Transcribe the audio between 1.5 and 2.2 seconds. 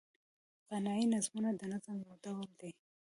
د نظم یو